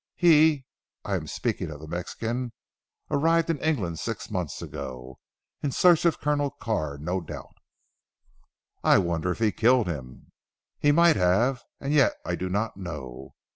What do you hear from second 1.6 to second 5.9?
of the Mexican arrived in England six months ago in